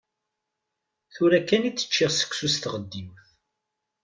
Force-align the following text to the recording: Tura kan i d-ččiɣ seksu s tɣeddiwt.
Tura 1.13 1.39
kan 1.47 1.67
i 1.69 1.71
d-ččiɣ 1.71 2.11
seksu 2.13 2.47
s 2.53 2.55
tɣeddiwt. 2.57 3.25